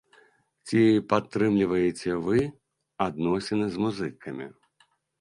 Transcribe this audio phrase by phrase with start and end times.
[0.69, 0.81] Ці
[1.11, 2.39] падтрымліваеце вы
[3.09, 4.53] адносіны з музыкамі?